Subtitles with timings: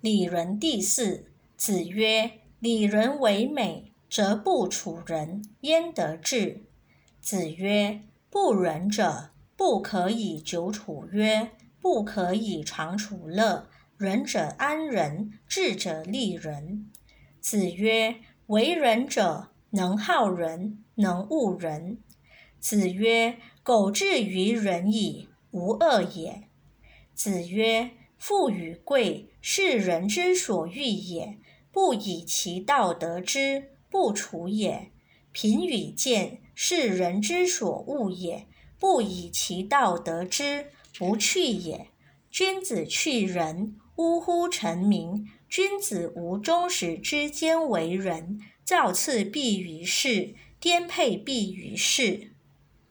[0.00, 1.32] 礼仁第四。
[1.56, 6.66] 子曰：“礼仁为美，则不处人焉得志？”
[7.20, 13.68] 子曰：“不仁者，不可以久处曰：不可以长处乐。
[13.96, 16.90] 仁者安仁，智者利人。”
[17.40, 18.16] 子曰
[18.48, 21.98] ：“为人者，能好人，能恶人。”
[22.60, 26.42] 子曰：“苟志于仁矣，无恶也。”
[27.14, 31.38] 子曰：“富与贵，是人之所欲也。
[31.70, 34.90] 不以其道得之，不处也。
[35.32, 38.46] 贫与贱，是人之所恶也。
[38.78, 40.66] 不以其道得之，
[40.98, 41.88] 不去也。
[42.30, 44.48] 君子去仁，呜呼！
[44.48, 45.28] 臣民。
[45.48, 52.32] 君子无忠实之间为仁，造次必于世，颠沛必于世。”